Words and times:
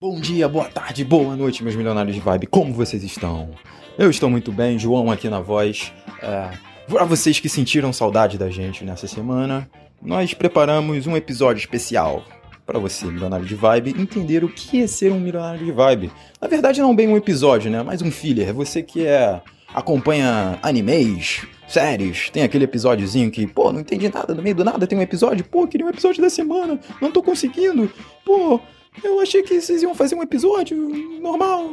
Bom 0.00 0.20
dia, 0.20 0.48
boa 0.48 0.66
tarde, 0.66 1.04
boa 1.04 1.34
noite, 1.34 1.64
meus 1.64 1.74
milionários 1.74 2.14
de 2.14 2.20
vibe. 2.20 2.46
Como 2.46 2.72
vocês 2.72 3.02
estão? 3.02 3.50
Eu 3.98 4.08
estou 4.08 4.30
muito 4.30 4.52
bem, 4.52 4.78
João 4.78 5.10
aqui 5.10 5.28
na 5.28 5.40
voz. 5.40 5.92
É, 6.22 6.50
para 6.86 7.04
vocês 7.04 7.40
que 7.40 7.48
sentiram 7.48 7.92
saudade 7.92 8.38
da 8.38 8.48
gente 8.48 8.84
nessa 8.84 9.08
semana, 9.08 9.68
nós 10.00 10.32
preparamos 10.32 11.08
um 11.08 11.16
episódio 11.16 11.58
especial 11.58 12.22
para 12.64 12.78
você, 12.78 13.06
milionário 13.06 13.44
de 13.44 13.56
vibe, 13.56 13.96
entender 13.98 14.44
o 14.44 14.48
que 14.48 14.80
é 14.80 14.86
ser 14.86 15.10
um 15.10 15.18
milionário 15.18 15.64
de 15.64 15.72
vibe. 15.72 16.12
Na 16.40 16.46
verdade, 16.46 16.80
não 16.80 16.94
bem 16.94 17.08
um 17.08 17.16
episódio, 17.16 17.68
né? 17.68 17.82
Mas 17.82 18.00
um 18.00 18.12
filler. 18.12 18.54
Você 18.54 18.84
que 18.84 19.04
é 19.04 19.42
acompanha 19.74 20.60
animes, 20.62 21.44
séries, 21.66 22.30
tem 22.30 22.44
aquele 22.44 22.66
episódiozinho 22.66 23.32
que, 23.32 23.48
pô, 23.48 23.72
não 23.72 23.80
entendi 23.80 24.08
nada, 24.08 24.32
no 24.32 24.42
meio 24.42 24.54
do 24.54 24.64
nada 24.64 24.86
tem 24.86 24.96
um 24.96 25.02
episódio, 25.02 25.44
pô, 25.44 25.66
queria 25.66 25.84
um 25.84 25.90
episódio 25.90 26.22
da 26.22 26.30
semana, 26.30 26.78
não 27.02 27.10
tô 27.10 27.20
conseguindo, 27.20 27.92
pô, 28.24 28.60
eu 29.02 29.20
achei 29.20 29.42
que 29.42 29.60
vocês 29.60 29.82
iam 29.82 29.94
fazer 29.94 30.14
um 30.14 30.22
episódio 30.22 30.76
normal, 31.20 31.70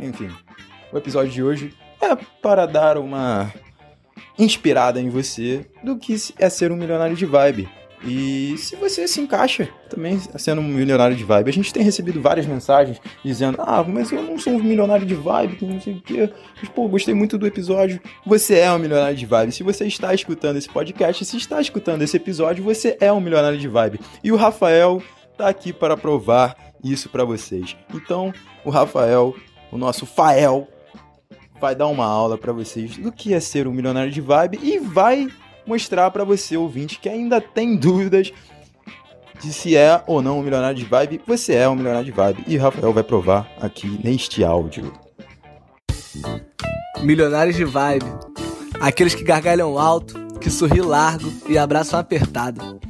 enfim. 0.00 0.30
O 0.92 0.98
episódio 0.98 1.30
de 1.30 1.42
hoje 1.42 1.74
é 2.00 2.14
para 2.40 2.66
dar 2.66 2.96
uma 2.96 3.52
inspirada 4.38 5.00
em 5.00 5.10
você 5.10 5.66
do 5.82 5.96
que 5.96 6.16
é 6.38 6.48
ser 6.48 6.70
um 6.72 6.76
milionário 6.76 7.16
de 7.16 7.26
vibe. 7.26 7.68
E 8.04 8.56
se 8.58 8.76
você 8.76 9.08
se 9.08 9.20
encaixa 9.20 9.68
também 9.90 10.20
sendo 10.36 10.60
um 10.60 10.64
milionário 10.64 11.16
de 11.16 11.24
vibe, 11.24 11.50
a 11.50 11.52
gente 11.52 11.72
tem 11.72 11.82
recebido 11.82 12.20
várias 12.20 12.46
mensagens 12.46 13.00
dizendo: 13.24 13.60
Ah, 13.60 13.82
mas 13.82 14.12
eu 14.12 14.22
não 14.22 14.38
sou 14.38 14.52
um 14.52 14.62
milionário 14.62 15.04
de 15.04 15.14
vibe, 15.14 15.58
não 15.62 15.80
sei 15.80 15.94
o 15.94 16.00
quê. 16.00 16.30
Mas, 16.60 16.68
pô, 16.70 16.86
gostei 16.86 17.12
muito 17.12 17.36
do 17.36 17.46
episódio. 17.46 18.00
Você 18.24 18.58
é 18.58 18.70
um 18.70 18.78
milionário 18.78 19.16
de 19.16 19.26
vibe. 19.26 19.50
Se 19.50 19.64
você 19.64 19.84
está 19.84 20.14
escutando 20.14 20.56
esse 20.58 20.68
podcast, 20.68 21.24
se 21.24 21.36
está 21.36 21.60
escutando 21.60 22.02
esse 22.02 22.16
episódio, 22.16 22.62
você 22.62 22.96
é 23.00 23.12
um 23.12 23.20
milionário 23.20 23.58
de 23.58 23.66
vibe. 23.66 23.98
E 24.22 24.30
o 24.30 24.36
Rafael 24.36 25.02
tá 25.38 25.48
aqui 25.48 25.72
para 25.72 25.96
provar 25.96 26.56
isso 26.82 27.08
para 27.08 27.24
vocês. 27.24 27.76
Então, 27.94 28.32
o 28.64 28.70
Rafael, 28.70 29.34
o 29.70 29.78
nosso 29.78 30.04
Fael, 30.04 30.66
vai 31.60 31.74
dar 31.74 31.86
uma 31.86 32.04
aula 32.04 32.36
para 32.36 32.52
vocês 32.52 32.96
do 32.96 33.12
que 33.12 33.32
é 33.32 33.40
ser 33.40 33.66
um 33.66 33.72
milionário 33.72 34.10
de 34.10 34.20
vibe 34.20 34.58
e 34.62 34.78
vai 34.78 35.28
mostrar 35.66 36.10
para 36.10 36.24
você, 36.24 36.56
ouvinte, 36.56 36.98
que 36.98 37.08
ainda 37.08 37.40
tem 37.40 37.76
dúvidas 37.76 38.32
de 39.40 39.52
se 39.52 39.76
é 39.76 40.02
ou 40.06 40.20
não 40.20 40.40
um 40.40 40.42
milionário 40.42 40.76
de 40.76 40.84
vibe, 40.84 41.20
você 41.24 41.54
é 41.54 41.68
um 41.68 41.76
milionário 41.76 42.06
de 42.06 42.10
vibe. 42.12 42.44
E 42.46 42.56
Rafael 42.56 42.92
vai 42.92 43.04
provar 43.04 43.48
aqui 43.60 44.00
neste 44.02 44.42
áudio. 44.42 44.92
Milionários 47.00 47.54
de 47.54 47.64
vibe. 47.64 48.06
Aqueles 48.80 49.14
que 49.14 49.22
gargalham 49.22 49.78
alto, 49.78 50.14
que 50.40 50.50
sorri 50.50 50.80
largo 50.80 51.32
e 51.48 51.56
abraçam 51.56 52.00
apertado. 52.00 52.80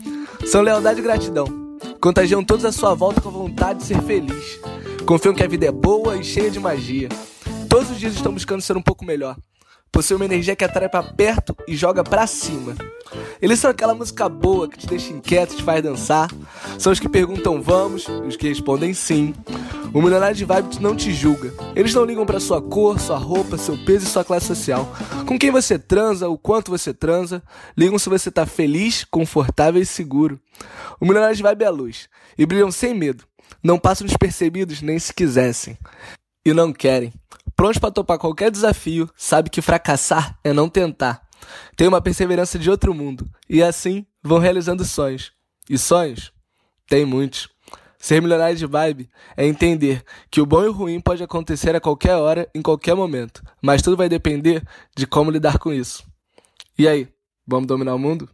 São 0.46 0.62
lealdade 0.62 1.00
e 1.00 1.02
gratidão. 1.02 1.57
Contagiam 2.00 2.44
todos 2.44 2.64
à 2.64 2.72
sua 2.72 2.94
volta 2.94 3.20
com 3.20 3.28
a 3.28 3.32
vontade 3.32 3.80
de 3.80 3.86
ser 3.86 4.00
feliz. 4.02 4.60
Confiam 5.04 5.34
que 5.34 5.42
a 5.42 5.48
vida 5.48 5.66
é 5.66 5.72
boa 5.72 6.16
e 6.16 6.24
cheia 6.24 6.50
de 6.50 6.60
magia. 6.60 7.08
Todos 7.68 7.90
os 7.90 7.98
dias 7.98 8.14
estão 8.14 8.32
buscando 8.32 8.62
ser 8.62 8.76
um 8.76 8.82
pouco 8.82 9.04
melhor 9.04 9.36
possui 9.98 10.14
uma 10.14 10.24
energia 10.24 10.54
que 10.54 10.64
atrai 10.64 10.88
para 10.88 11.02
perto 11.02 11.56
e 11.66 11.76
joga 11.76 12.04
para 12.04 12.24
cima. 12.26 12.76
Eles 13.42 13.58
são 13.58 13.68
aquela 13.68 13.94
música 13.94 14.28
boa 14.28 14.68
que 14.68 14.78
te 14.78 14.86
deixa 14.86 15.12
inquieto, 15.12 15.56
te 15.56 15.62
faz 15.62 15.82
dançar. 15.82 16.30
São 16.78 16.92
os 16.92 17.00
que 17.00 17.08
perguntam 17.08 17.60
vamos 17.60 18.06
e 18.06 18.28
os 18.28 18.36
que 18.36 18.48
respondem 18.48 18.94
sim. 18.94 19.34
O 19.92 20.02
milionário 20.02 20.36
de 20.36 20.44
vibe 20.44 20.80
não 20.80 20.94
te 20.94 21.12
julga. 21.12 21.52
Eles 21.74 21.94
não 21.94 22.04
ligam 22.04 22.26
para 22.26 22.40
sua 22.40 22.60
cor, 22.60 23.00
sua 23.00 23.16
roupa, 23.16 23.56
seu 23.56 23.76
peso 23.84 24.06
e 24.06 24.08
sua 24.08 24.24
classe 24.24 24.46
social. 24.46 24.88
Com 25.26 25.38
quem 25.38 25.50
você 25.50 25.78
transa, 25.78 26.28
o 26.28 26.38
quanto 26.38 26.70
você 26.70 26.92
transa, 26.92 27.42
ligam 27.76 27.98
se 27.98 28.08
você 28.08 28.30
tá 28.30 28.46
feliz, 28.46 29.04
confortável 29.04 29.80
e 29.80 29.86
seguro. 29.86 30.40
O 31.00 31.04
milionário 31.04 31.36
de 31.36 31.42
vibe 31.42 31.62
é 31.62 31.66
a 31.66 31.70
luz 31.70 32.08
e 32.36 32.44
brilham 32.44 32.70
sem 32.70 32.94
medo. 32.94 33.24
Não 33.62 33.78
passam 33.78 34.06
despercebidos 34.06 34.82
nem 34.82 34.98
se 34.98 35.12
quisessem. 35.12 35.78
E 36.44 36.52
não 36.52 36.72
querem 36.72 37.12
prontos 37.58 37.80
para 37.80 37.90
topar 37.90 38.18
qualquer 38.20 38.52
desafio, 38.52 39.10
sabe 39.16 39.50
que 39.50 39.60
fracassar 39.60 40.38
é 40.44 40.52
não 40.52 40.68
tentar. 40.68 41.20
Tem 41.76 41.88
uma 41.88 42.00
perseverança 42.00 42.56
de 42.56 42.70
outro 42.70 42.94
mundo 42.94 43.28
e 43.50 43.60
assim 43.60 44.06
vão 44.22 44.38
realizando 44.38 44.84
sonhos. 44.84 45.32
E 45.68 45.76
sonhos? 45.76 46.32
Tem 46.86 47.04
muitos. 47.04 47.48
Ser 47.98 48.22
milionário 48.22 48.56
de 48.56 48.64
vibe 48.64 49.10
é 49.36 49.44
entender 49.44 50.04
que 50.30 50.40
o 50.40 50.46
bom 50.46 50.62
e 50.62 50.68
o 50.68 50.72
ruim 50.72 51.00
pode 51.00 51.22
acontecer 51.22 51.74
a 51.74 51.80
qualquer 51.80 52.14
hora, 52.14 52.48
em 52.54 52.62
qualquer 52.62 52.94
momento, 52.94 53.42
mas 53.60 53.82
tudo 53.82 53.96
vai 53.96 54.08
depender 54.08 54.62
de 54.96 55.06
como 55.06 55.30
lidar 55.30 55.58
com 55.58 55.72
isso. 55.72 56.06
E 56.78 56.86
aí, 56.86 57.08
vamos 57.44 57.66
dominar 57.66 57.94
o 57.94 57.98
mundo? 57.98 58.28